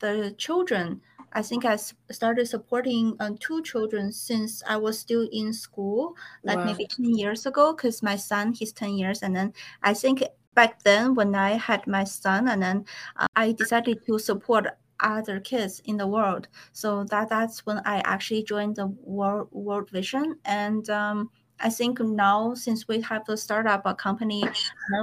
the 0.00 0.34
children. 0.36 1.00
I 1.32 1.42
think 1.42 1.64
I 1.64 1.76
started 1.76 2.48
supporting 2.48 3.16
um, 3.20 3.38
two 3.38 3.62
children 3.62 4.10
since 4.10 4.62
I 4.66 4.76
was 4.78 4.98
still 4.98 5.28
in 5.30 5.52
school, 5.52 6.16
like 6.42 6.58
wow. 6.58 6.64
maybe 6.64 6.86
10 6.86 7.14
years 7.14 7.46
ago, 7.46 7.72
because 7.72 8.02
my 8.02 8.16
son, 8.16 8.52
he's 8.52 8.72
10 8.72 8.94
years. 8.98 9.22
And 9.22 9.36
then 9.36 9.52
I 9.82 9.94
think 9.94 10.24
back 10.54 10.82
then 10.82 11.14
when 11.14 11.34
I 11.34 11.50
had 11.50 11.86
my 11.86 12.02
son, 12.02 12.48
and 12.48 12.60
then 12.60 12.84
uh, 13.16 13.26
I 13.36 13.52
decided 13.52 14.04
to 14.06 14.18
support 14.18 14.66
other 15.02 15.40
kids 15.40 15.80
in 15.84 15.96
the 15.96 16.06
world. 16.06 16.48
So 16.72 17.04
that 17.04 17.28
that's 17.28 17.66
when 17.66 17.78
I 17.84 18.00
actually 18.04 18.44
joined 18.44 18.76
the 18.76 18.86
World 18.86 19.48
World 19.52 19.90
Vision, 19.90 20.38
and 20.44 20.88
um, 20.90 21.30
I 21.60 21.70
think 21.70 22.00
now 22.00 22.54
since 22.54 22.88
we 22.88 23.00
have 23.02 23.24
the 23.26 23.36
startup 23.36 23.84
company, 23.98 24.44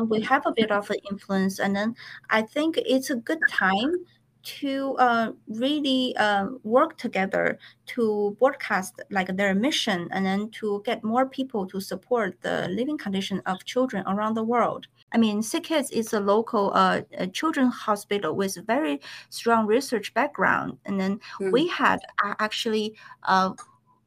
we 0.09 0.21
have 0.21 0.45
a 0.45 0.53
bit 0.55 0.71
of 0.71 0.89
an 0.89 0.97
influence, 1.09 1.59
and 1.59 1.75
then 1.75 1.95
I 2.29 2.41
think 2.41 2.77
it's 2.77 3.09
a 3.09 3.15
good 3.15 3.39
time 3.47 4.05
to 4.43 4.95
uh, 4.97 5.31
really 5.47 6.15
uh, 6.15 6.47
work 6.63 6.97
together 6.97 7.59
to 7.85 8.35
broadcast 8.39 9.01
like 9.09 9.35
their 9.35 9.53
mission 9.53 10.07
and 10.11 10.25
then 10.25 10.49
to 10.51 10.81
get 10.85 11.03
more 11.03 11.27
people 11.27 11.67
to 11.67 11.81
support 11.81 12.39
the 12.41 12.67
living 12.69 12.97
condition 12.97 13.41
of 13.45 13.65
children 13.65 14.03
around 14.07 14.35
the 14.35 14.43
world. 14.43 14.87
I 15.13 15.17
mean, 15.17 15.41
Sick 15.41 15.63
Kids 15.63 15.89
is 15.91 16.13
a 16.13 16.19
local 16.19 16.71
uh, 16.73 17.01
a 17.17 17.27
children's 17.27 17.73
hospital 17.73 18.35
with 18.35 18.57
very 18.67 18.99
strong 19.29 19.65
research 19.65 20.13
background, 20.13 20.77
and 20.85 20.99
then 20.99 21.19
mm. 21.39 21.51
we 21.51 21.67
had 21.67 21.99
actually 22.19 22.95
uh, 23.23 23.53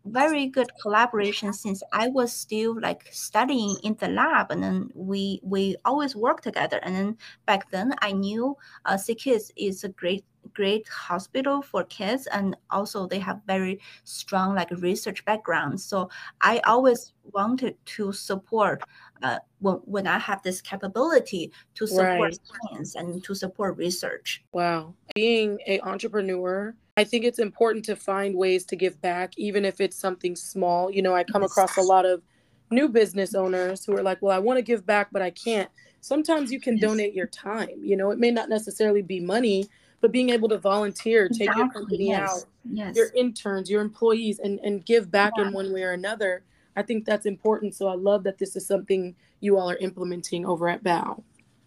very 0.04 0.46
good 0.46 0.70
collaboration 0.80 1.52
since 1.52 1.82
I 1.92 2.08
was 2.08 2.32
still 2.32 2.80
like 2.80 3.08
studying 3.12 3.76
in 3.82 3.96
the 4.00 4.08
lab, 4.08 4.50
and 4.50 4.62
then 4.62 4.90
we 4.94 5.40
we 5.42 5.76
always 5.84 6.16
work 6.16 6.40
together. 6.40 6.80
And 6.82 6.94
then 6.94 7.18
back 7.46 7.70
then, 7.70 7.94
I 8.00 8.12
knew 8.12 8.56
uh, 8.84 8.96
Sick 8.96 9.18
Kids 9.18 9.52
is 9.56 9.84
a 9.84 9.88
great 9.88 10.24
great 10.54 10.88
hospital 10.88 11.62
for 11.62 11.84
kids, 11.84 12.26
and 12.28 12.56
also 12.70 13.06
they 13.06 13.18
have 13.18 13.40
very 13.46 13.80
strong 14.04 14.54
like 14.54 14.70
research 14.70 15.24
background. 15.24 15.80
So 15.80 16.08
I 16.40 16.60
always 16.66 17.12
wanted 17.32 17.76
to 17.84 18.12
support 18.12 18.82
uh, 19.22 19.38
when, 19.58 19.76
when 19.84 20.06
I 20.06 20.18
have 20.18 20.42
this 20.42 20.60
capability 20.60 21.52
to 21.74 21.86
support 21.86 22.20
right. 22.20 22.38
science 22.42 22.94
and 22.94 23.22
to 23.24 23.34
support 23.34 23.76
research. 23.76 24.42
Wow. 24.52 24.94
Being 25.14 25.58
an 25.66 25.80
entrepreneur, 25.82 26.74
I 26.96 27.04
think 27.04 27.24
it's 27.24 27.38
important 27.38 27.84
to 27.86 27.96
find 27.96 28.34
ways 28.34 28.64
to 28.66 28.76
give 28.76 29.00
back, 29.00 29.32
even 29.36 29.64
if 29.64 29.80
it's 29.80 29.96
something 29.96 30.36
small. 30.36 30.90
You 30.90 31.02
know, 31.02 31.14
I 31.14 31.24
come 31.24 31.42
across 31.42 31.76
a 31.76 31.82
lot 31.82 32.06
of 32.06 32.22
new 32.70 32.88
business 32.88 33.34
owners 33.34 33.84
who 33.84 33.96
are 33.96 34.02
like, 34.02 34.18
well, 34.20 34.36
I 34.36 34.38
want 34.38 34.58
to 34.58 34.62
give 34.62 34.86
back, 34.86 35.08
but 35.12 35.22
I 35.22 35.30
can't. 35.30 35.68
Sometimes 36.00 36.50
you 36.50 36.60
can 36.60 36.78
donate 36.78 37.14
your 37.14 37.26
time. 37.26 37.68
You 37.82 37.96
know, 37.96 38.10
it 38.10 38.18
may 38.18 38.30
not 38.30 38.48
necessarily 38.48 39.02
be 39.02 39.20
money, 39.20 39.66
but 40.00 40.12
being 40.12 40.30
able 40.30 40.48
to 40.48 40.58
volunteer, 40.58 41.28
take 41.28 41.42
exactly. 41.42 41.62
your 41.62 41.72
company 41.72 42.08
yes. 42.08 42.30
out, 42.30 42.44
yes. 42.72 42.96
your 42.96 43.08
interns, 43.14 43.68
your 43.68 43.82
employees, 43.82 44.38
and, 44.38 44.58
and 44.60 44.84
give 44.86 45.10
back 45.10 45.32
yeah. 45.36 45.48
in 45.48 45.52
one 45.52 45.72
way 45.72 45.82
or 45.82 45.92
another 45.92 46.42
I 46.76 46.82
think 46.82 47.04
that's 47.04 47.26
important. 47.26 47.74
So 47.74 47.88
I 47.88 47.94
love 47.94 48.24
that 48.24 48.38
this 48.38 48.56
is 48.56 48.66
something 48.66 49.14
you 49.40 49.58
all 49.58 49.70
are 49.70 49.76
implementing 49.76 50.46
over 50.46 50.68
at 50.68 50.82
Bao. 50.82 51.22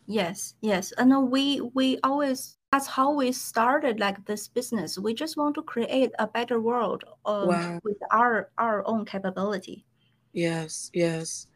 Yes, 0.05 0.55
yes. 0.62 0.91
And 0.98 1.31
we 1.31 1.62
we 1.74 1.98
always 2.03 2.57
that's 2.72 2.88
how 2.88 3.13
we 3.13 3.31
started 3.31 4.00
like 4.00 4.25
this 4.25 4.48
business. 4.48 4.98
We 4.98 5.13
just 5.13 5.38
want 5.38 5.55
to 5.55 5.62
create 5.62 6.12
a 6.19 6.27
better 6.27 6.60
world 6.60 7.03
um, 7.25 7.48
wow. 7.48 7.79
with 7.83 7.98
our 8.12 8.50
our 8.57 8.86
own 8.88 9.05
capability. 9.05 9.86
Yes, 10.33 10.89
yes. 10.93 11.48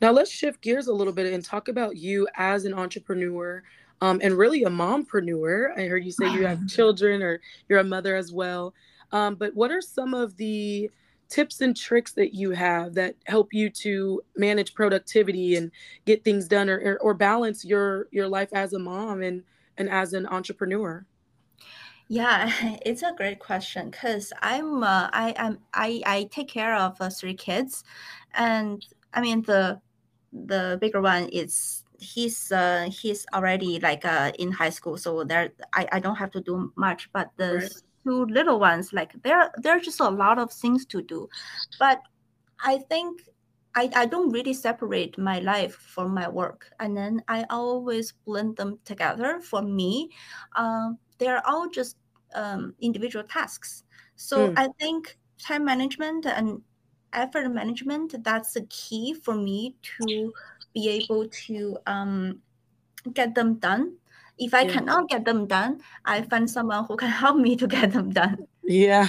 Now 0.00 0.10
let's 0.10 0.30
shift 0.30 0.62
gears 0.62 0.86
a 0.86 0.92
little 0.92 1.12
bit 1.12 1.32
and 1.32 1.44
talk 1.44 1.68
about 1.68 1.96
you 1.96 2.26
as 2.36 2.64
an 2.64 2.74
entrepreneur 2.74 3.62
um, 4.00 4.20
and 4.22 4.36
really 4.36 4.64
a 4.64 4.70
mompreneur. 4.70 5.78
I 5.78 5.86
heard 5.86 6.04
you 6.04 6.12
say 6.12 6.32
you 6.32 6.46
have 6.46 6.66
children 6.68 7.22
or 7.22 7.40
you're 7.68 7.78
a 7.78 7.84
mother 7.84 8.16
as 8.16 8.32
well. 8.32 8.74
Um, 9.12 9.34
but 9.36 9.54
what 9.54 9.70
are 9.70 9.80
some 9.80 10.14
of 10.14 10.36
the 10.36 10.90
tips 11.32 11.62
and 11.62 11.74
tricks 11.74 12.12
that 12.12 12.34
you 12.34 12.50
have 12.50 12.92
that 12.92 13.14
help 13.24 13.54
you 13.54 13.70
to 13.70 14.20
manage 14.36 14.74
productivity 14.74 15.56
and 15.56 15.72
get 16.04 16.22
things 16.22 16.46
done 16.46 16.68
or, 16.68 16.98
or 17.00 17.14
balance 17.14 17.64
your 17.64 18.06
your 18.10 18.28
life 18.28 18.50
as 18.52 18.74
a 18.74 18.78
mom 18.78 19.22
and 19.22 19.42
and 19.78 19.88
as 19.88 20.12
an 20.12 20.26
entrepreneur? 20.26 21.06
Yeah 22.08 22.52
it's 22.84 23.02
a 23.02 23.14
great 23.16 23.38
question 23.38 23.88
because 23.88 24.32
i'm 24.42 24.82
uh, 24.82 25.08
i 25.12 25.32
am 25.38 25.58
I, 25.72 26.02
I 26.04 26.28
take 26.30 26.48
care 26.48 26.76
of 26.76 27.00
uh, 27.00 27.08
three 27.08 27.34
kids. 27.34 27.82
And 28.34 28.84
i 29.14 29.22
mean 29.22 29.40
the 29.42 29.80
the 30.32 30.76
bigger 30.80 31.00
one 31.00 31.30
is 31.30 31.84
he's 31.98 32.52
uh 32.52 32.90
he's 32.92 33.24
already 33.32 33.80
like 33.80 34.04
uh 34.04 34.32
in 34.38 34.52
high 34.52 34.70
school 34.70 34.96
so 34.98 35.24
there 35.24 35.52
i, 35.72 35.86
I 35.92 36.00
don't 36.00 36.16
have 36.16 36.32
to 36.32 36.40
do 36.40 36.72
much 36.74 37.10
but 37.12 37.30
the 37.36 37.54
right 37.54 37.82
two 38.04 38.24
little 38.26 38.58
ones 38.58 38.92
like 38.92 39.12
there 39.22 39.50
there's 39.58 39.84
just 39.84 40.00
a 40.00 40.08
lot 40.08 40.38
of 40.38 40.52
things 40.52 40.84
to 40.86 41.02
do 41.02 41.28
but 41.78 42.02
i 42.64 42.78
think 42.78 43.22
I, 43.74 43.88
I 43.96 44.04
don't 44.04 44.30
really 44.30 44.52
separate 44.52 45.16
my 45.16 45.38
life 45.38 45.74
from 45.74 46.12
my 46.12 46.28
work 46.28 46.70
and 46.78 46.94
then 46.94 47.22
i 47.28 47.46
always 47.48 48.12
blend 48.26 48.56
them 48.56 48.78
together 48.84 49.40
for 49.40 49.62
me 49.62 50.10
um, 50.56 50.98
they're 51.18 51.46
all 51.46 51.70
just 51.70 51.96
um, 52.34 52.74
individual 52.80 53.24
tasks. 53.24 53.84
So 54.16 54.48
mm. 54.48 54.54
I 54.56 54.68
think 54.78 55.18
time 55.38 55.64
management 55.64 56.26
and 56.26 56.60
effort 57.12 57.48
management 57.50 58.14
that's 58.24 58.52
the 58.52 58.62
key 58.70 59.14
for 59.14 59.34
me 59.34 59.76
to 59.98 60.32
be 60.72 60.88
able 60.88 61.28
to 61.28 61.76
um, 61.86 62.40
get 63.12 63.34
them 63.34 63.54
done. 63.54 63.96
If 64.44 64.54
I 64.54 64.62
yeah. 64.62 64.72
cannot 64.72 65.08
get 65.08 65.24
them 65.24 65.46
done, 65.46 65.80
I 66.04 66.22
find 66.22 66.50
someone 66.50 66.84
who 66.84 66.96
can 66.96 67.08
help 67.22 67.36
me 67.36 67.56
to 67.56 67.66
get 67.66 67.92
them 67.92 68.10
done. 68.10 68.46
Yeah. 68.64 69.08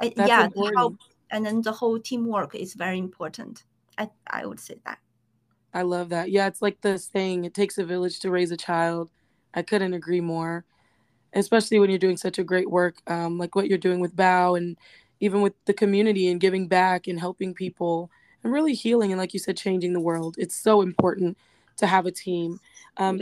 I, 0.00 0.12
yeah, 0.16 0.48
help, 0.74 0.96
and 1.30 1.44
then 1.44 1.60
the 1.60 1.72
whole 1.72 1.98
teamwork 1.98 2.54
is 2.54 2.74
very 2.74 2.98
important. 2.98 3.64
I, 3.98 4.08
I 4.26 4.46
would 4.46 4.60
say 4.60 4.76
that. 4.84 4.98
I 5.74 5.82
love 5.82 6.08
that. 6.08 6.30
Yeah, 6.30 6.46
it's 6.46 6.62
like 6.62 6.80
the 6.80 6.98
saying, 6.98 7.44
it 7.44 7.52
takes 7.52 7.76
a 7.76 7.84
village 7.84 8.20
to 8.20 8.30
raise 8.30 8.50
a 8.50 8.56
child. 8.56 9.10
I 9.52 9.62
couldn't 9.62 9.92
agree 9.92 10.22
more, 10.22 10.64
especially 11.34 11.78
when 11.78 11.90
you're 11.90 11.98
doing 11.98 12.16
such 12.16 12.38
a 12.38 12.44
great 12.44 12.70
work, 12.70 12.96
um, 13.08 13.36
like 13.36 13.54
what 13.54 13.68
you're 13.68 13.78
doing 13.78 14.00
with 14.00 14.16
Bao 14.16 14.56
and 14.56 14.76
even 15.20 15.42
with 15.42 15.52
the 15.66 15.74
community 15.74 16.28
and 16.28 16.40
giving 16.40 16.66
back 16.66 17.06
and 17.06 17.20
helping 17.20 17.52
people 17.52 18.10
and 18.42 18.52
really 18.52 18.74
healing 18.74 19.12
and, 19.12 19.18
like 19.18 19.34
you 19.34 19.40
said, 19.40 19.56
changing 19.56 19.92
the 19.92 20.00
world. 20.00 20.36
It's 20.38 20.54
so 20.54 20.80
important 20.80 21.36
to 21.76 21.86
have 21.86 22.06
a 22.06 22.10
team. 22.10 22.60
Um, 22.96 23.20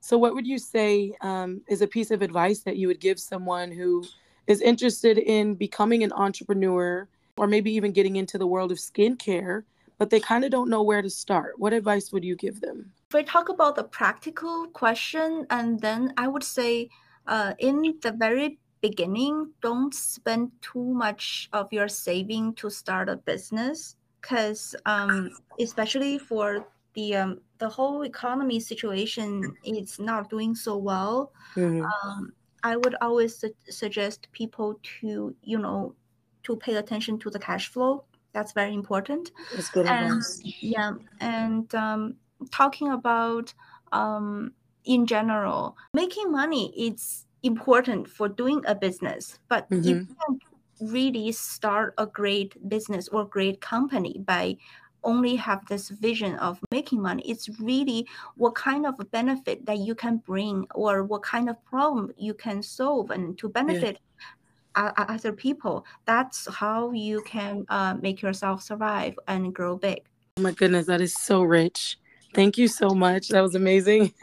so, 0.00 0.16
what 0.16 0.34
would 0.34 0.46
you 0.46 0.58
say 0.58 1.12
um, 1.20 1.62
is 1.68 1.82
a 1.82 1.86
piece 1.86 2.10
of 2.10 2.22
advice 2.22 2.60
that 2.60 2.76
you 2.76 2.86
would 2.88 3.00
give 3.00 3.18
someone 3.18 3.72
who 3.72 4.04
is 4.46 4.60
interested 4.60 5.18
in 5.18 5.54
becoming 5.54 6.04
an 6.04 6.12
entrepreneur 6.12 7.08
or 7.36 7.46
maybe 7.46 7.72
even 7.72 7.92
getting 7.92 8.16
into 8.16 8.38
the 8.38 8.46
world 8.46 8.72
of 8.72 8.78
skincare, 8.78 9.64
but 9.98 10.10
they 10.10 10.20
kind 10.20 10.44
of 10.44 10.50
don't 10.50 10.70
know 10.70 10.82
where 10.82 11.02
to 11.02 11.10
start? 11.10 11.58
What 11.58 11.72
advice 11.72 12.12
would 12.12 12.24
you 12.24 12.36
give 12.36 12.60
them? 12.60 12.92
If 13.10 13.14
we 13.14 13.22
talk 13.24 13.48
about 13.48 13.76
the 13.76 13.84
practical 13.84 14.66
question, 14.68 15.46
and 15.50 15.80
then 15.80 16.12
I 16.16 16.28
would 16.28 16.44
say 16.44 16.88
uh, 17.26 17.54
in 17.58 17.98
the 18.00 18.12
very 18.12 18.58
beginning, 18.80 19.50
don't 19.62 19.94
spend 19.94 20.52
too 20.60 20.84
much 20.84 21.48
of 21.52 21.72
your 21.72 21.88
saving 21.88 22.54
to 22.54 22.70
start 22.70 23.08
a 23.08 23.16
business 23.16 23.96
because 24.20 24.74
um, 24.86 25.30
especially 25.58 26.18
for 26.18 26.66
the 26.94 27.16
um, 27.16 27.40
the 27.58 27.68
whole 27.68 28.02
economy 28.02 28.60
situation 28.60 29.54
is 29.64 29.98
not 29.98 30.30
doing 30.30 30.54
so 30.54 30.76
well. 30.76 31.32
Mm-hmm. 31.54 31.84
Um, 31.84 32.32
I 32.62 32.76
would 32.76 32.96
always 33.00 33.36
su- 33.36 33.54
suggest 33.68 34.28
people 34.32 34.80
to 35.00 35.34
you 35.42 35.58
know 35.58 35.94
to 36.44 36.56
pay 36.56 36.76
attention 36.76 37.18
to 37.20 37.30
the 37.30 37.38
cash 37.38 37.68
flow. 37.68 38.04
That's 38.32 38.52
very 38.52 38.74
important. 38.74 39.32
That's 39.54 39.70
good 39.70 39.86
and, 39.86 40.06
advice. 40.06 40.40
Yeah, 40.60 40.92
and 41.20 41.74
um, 41.74 42.16
talking 42.50 42.90
about 42.90 43.54
um, 43.92 44.52
in 44.84 45.06
general, 45.06 45.76
making 45.94 46.30
money 46.30 46.72
is 46.76 47.26
important 47.42 48.08
for 48.08 48.28
doing 48.28 48.62
a 48.66 48.74
business, 48.74 49.38
but 49.48 49.68
mm-hmm. 49.70 49.88
you 49.88 49.94
can't 50.06 50.42
really 50.80 51.32
start 51.32 51.94
a 51.98 52.06
great 52.06 52.68
business 52.68 53.08
or 53.08 53.24
great 53.24 53.60
company 53.60 54.22
by 54.26 54.56
only 55.06 55.36
have 55.36 55.64
this 55.66 55.88
vision 55.88 56.34
of 56.36 56.60
making 56.70 57.00
money. 57.00 57.22
It's 57.24 57.48
really 57.60 58.06
what 58.36 58.54
kind 58.54 58.84
of 58.84 58.94
benefit 59.12 59.64
that 59.64 59.78
you 59.78 59.94
can 59.94 60.18
bring 60.18 60.66
or 60.74 61.04
what 61.04 61.22
kind 61.22 61.48
of 61.48 61.56
problem 61.64 62.12
you 62.18 62.34
can 62.34 62.62
solve 62.62 63.10
and 63.10 63.38
to 63.38 63.48
benefit 63.48 63.98
yeah. 64.76 64.92
other 64.96 65.32
people. 65.32 65.86
That's 66.04 66.52
how 66.52 66.90
you 66.92 67.22
can 67.22 67.64
uh, 67.68 67.94
make 68.02 68.20
yourself 68.20 68.62
survive 68.62 69.14
and 69.28 69.54
grow 69.54 69.76
big. 69.76 70.02
Oh 70.36 70.42
my 70.42 70.52
goodness, 70.52 70.86
that 70.86 71.00
is 71.00 71.14
so 71.14 71.42
rich. 71.42 71.98
Thank 72.34 72.58
you 72.58 72.68
so 72.68 72.90
much. 72.90 73.28
That 73.28 73.40
was 73.40 73.54
amazing. 73.54 74.12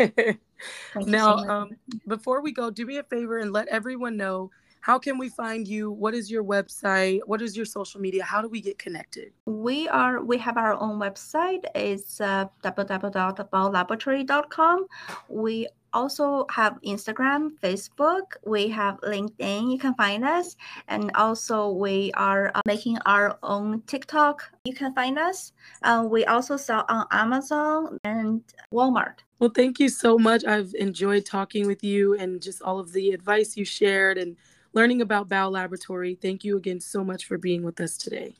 now, 0.96 1.38
so 1.38 1.50
um, 1.50 1.70
before 2.08 2.42
we 2.42 2.52
go, 2.52 2.70
do 2.70 2.86
me 2.86 2.98
a 2.98 3.04
favor 3.04 3.40
and 3.40 3.52
let 3.52 3.68
everyone 3.70 4.18
know 4.18 4.52
how 4.84 5.00
can 5.00 5.18
we 5.18 5.30
find 5.30 5.66
you? 5.66 5.90
What 5.90 6.14
is 6.14 6.30
your 6.30 6.44
website? 6.44 7.22
What 7.26 7.42
is 7.42 7.56
your 7.56 7.66
social 7.66 8.02
media? 8.02 8.26
How 8.26 8.42
do 8.42 8.50
we 8.50 8.60
get 8.60 8.78
connected? 8.78 9.32
We 9.46 9.88
are 9.88 10.22
we 10.22 10.38
have 10.40 10.58
our 10.58 10.74
own 10.74 11.00
website. 11.00 11.64
It's 11.74 12.20
uh, 12.20 12.48
www.baolaboratory.com. 12.66 14.88
We 15.30 15.70
also 15.94 16.46
have 16.52 16.78
Instagram, 16.86 17.52
Facebook. 17.64 18.34
We 18.46 18.68
have 18.70 19.00
LinkedIn. 19.02 19.72
You 19.72 19.80
can 19.80 19.94
find 19.94 20.26
us, 20.26 20.58
and 20.90 21.12
also 21.16 21.70
we 21.70 22.12
are 22.16 22.52
uh, 22.54 22.60
making 22.66 22.98
our 23.06 23.38
own 23.42 23.84
TikTok. 23.88 24.44
You 24.66 24.74
can 24.74 24.94
find 24.94 25.18
us. 25.18 25.54
Uh, 25.84 26.06
we 26.10 26.26
also 26.26 26.58
sell 26.58 26.84
on 26.90 27.06
Amazon 27.10 28.00
and 28.04 28.44
Walmart. 28.74 29.20
Well, 29.40 29.52
thank 29.56 29.80
you 29.80 29.88
so 29.88 30.18
much. 30.18 30.44
I've 30.44 30.76
enjoyed 30.78 31.26
talking 31.26 31.68
with 31.68 31.86
you 31.86 32.16
and 32.16 32.42
just 32.42 32.62
all 32.62 32.80
of 32.80 32.92
the 32.92 33.12
advice 33.12 33.56
you 33.56 33.64
shared 33.64 34.18
and 34.18 34.36
learning 34.74 35.02
about 35.02 35.30
Bao 35.30 35.52
Laboratory. 35.52 36.16
Thank 36.16 36.44
you 36.44 36.58
again 36.58 36.80
so 36.80 37.04
much 37.04 37.26
for 37.26 37.38
being 37.38 37.64
with 37.64 37.80
us 37.80 37.98
today. 37.98 38.36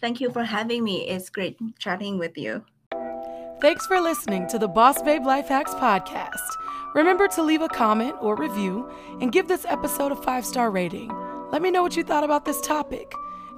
Thank 0.00 0.20
you 0.20 0.30
for 0.30 0.44
having 0.44 0.84
me. 0.84 1.08
It's 1.08 1.30
great 1.30 1.58
chatting 1.78 2.18
with 2.18 2.36
you. 2.36 2.64
Thanks 3.60 3.86
for 3.86 4.00
listening 4.00 4.46
to 4.48 4.58
the 4.58 4.68
Boss 4.68 5.00
Babe 5.00 5.24
Life 5.24 5.48
Hacks 5.48 5.72
podcast. 5.74 6.36
Remember 6.94 7.26
to 7.28 7.42
leave 7.42 7.62
a 7.62 7.68
comment 7.68 8.14
or 8.20 8.36
review 8.36 8.90
and 9.20 9.32
give 9.32 9.48
this 9.48 9.64
episode 9.64 10.12
a 10.12 10.16
five 10.16 10.44
star 10.44 10.70
rating. 10.70 11.10
Let 11.50 11.62
me 11.62 11.70
know 11.70 11.82
what 11.82 11.96
you 11.96 12.04
thought 12.04 12.24
about 12.24 12.44
this 12.44 12.60
topic. 12.60 13.10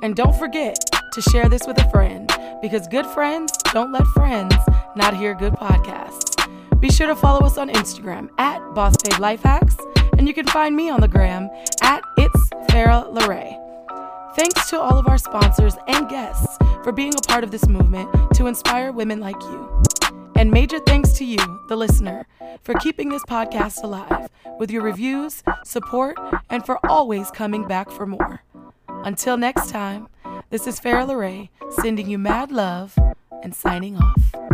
And 0.03 0.15
don't 0.15 0.37
forget 0.37 0.79
to 1.13 1.21
share 1.21 1.49
this 1.49 1.67
with 1.67 1.79
a 1.79 1.91
friend 1.91 2.33
because 2.63 2.87
good 2.87 3.07
friends 3.07 3.53
don't 3.73 3.91
let 3.91 4.07
friends 4.09 4.55
not 4.95 5.17
hear 5.17 5.35
good 5.35 5.55
podcasts. 5.55 6.29
Be 6.81 6.91
sure 6.91 7.09
to 7.09 7.17
follow 7.17 7.45
us 7.45 7.59
on 7.59 7.69
Instagram 7.69 8.29
at 8.39 8.61
Boss 8.75 8.95
Babe 9.03 9.19
Life 9.19 9.43
Hacks 9.43 9.77
and 10.19 10.27
you 10.27 10.35
can 10.35 10.47
find 10.49 10.77
me 10.77 10.91
on 10.91 11.01
the 11.01 11.09
gram 11.09 11.49
at 11.81 12.03
It's 12.17 12.51
Farah 12.71 13.11
Leray. 13.15 13.57
Thanks 14.37 14.69
to 14.71 14.79
all 14.79 14.99
of 14.99 15.07
our 15.07 15.17
sponsors 15.17 15.77
and 15.87 16.09
guests 16.09 16.59
for 16.83 16.93
being 16.93 17.15
a 17.15 17.29
part 17.29 17.45
of 17.45 17.51
this 17.51 17.67
movement 17.67 18.11
to 18.35 18.47
inspire 18.47 18.93
women 18.93 19.21
like 19.21 19.41
you. 19.41 19.83
And 20.35 20.51
major 20.51 20.79
thanks 20.81 21.13
to 21.15 21.25
you, 21.25 21.39
the 21.69 21.77
listener, 21.77 22.27
for 22.63 22.75
keeping 22.75 23.09
this 23.09 23.25
podcast 23.25 23.83
alive 23.83 24.29
with 24.59 24.71
your 24.71 24.83
reviews, 24.83 25.43
support, 25.65 26.17
and 26.51 26.67
for 26.67 26.85
always 26.87 27.31
coming 27.31 27.67
back 27.67 27.91
for 27.91 28.07
more. 28.07 28.43
Until 28.89 29.37
next 29.37 29.71
time, 29.71 30.09
this 30.51 30.67
is 30.67 30.81
Farah 30.81 31.09
Leray 31.09 31.49
sending 31.81 32.09
you 32.09 32.19
mad 32.19 32.51
love 32.51 32.99
and 33.43 33.55
signing 33.55 33.97
off. 33.97 34.48